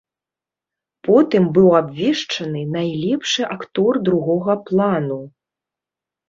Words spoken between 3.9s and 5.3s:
другога плану.